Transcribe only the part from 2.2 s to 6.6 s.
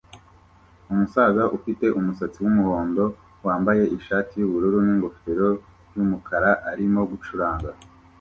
wumuhondo wambaye ishati yubururu ningofero yumukara